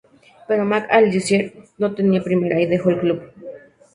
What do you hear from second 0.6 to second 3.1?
Mac Allister no tenía Primera y dejó el